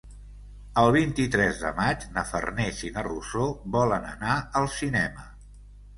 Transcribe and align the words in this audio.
El 0.83 0.87
vint-i-tres 0.95 1.59
de 1.65 1.71
maig 1.81 2.07
na 2.17 2.23
Farners 2.31 2.81
i 2.89 2.91
na 2.97 3.05
Rosó 3.11 3.45
volen 3.77 4.09
anar 4.17 4.39
al 4.63 4.71
cinema. 4.81 5.29